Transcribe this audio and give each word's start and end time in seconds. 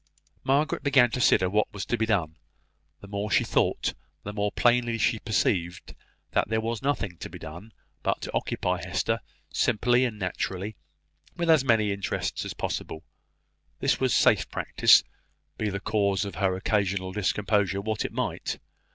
Margaret 0.43 0.81
began 0.81 1.09
to 1.11 1.19
consider 1.19 1.47
what 1.47 1.71
was 1.71 1.85
to 1.85 1.95
be 1.95 2.07
done. 2.07 2.35
The 3.01 3.07
more 3.07 3.29
she 3.29 3.43
thought, 3.43 3.93
the 4.23 4.33
more 4.33 4.51
plainly 4.51 4.97
she 4.97 5.19
perceived 5.19 5.93
that 6.31 6.49
there 6.49 6.59
was 6.59 6.81
nothing 6.81 7.17
to 7.19 7.29
be 7.29 7.37
done 7.37 7.71
but 8.01 8.19
to 8.21 8.33
occupy 8.33 8.81
Hester, 8.83 9.19
simply 9.53 10.03
and 10.05 10.17
naturally, 10.17 10.75
with 11.37 11.51
as 11.51 11.63
many 11.63 11.91
interests 11.91 12.43
as 12.45 12.55
possible. 12.55 13.03
This 13.79 13.99
was 13.99 14.11
safe 14.11 14.49
practice, 14.49 15.03
be 15.59 15.69
the 15.69 15.79
cause 15.79 16.25
of 16.25 16.33
her 16.33 16.55
occasional 16.55 17.11
discomposure 17.11 17.79
what 17.79 18.03
it 18.03 18.11
might. 18.11 18.57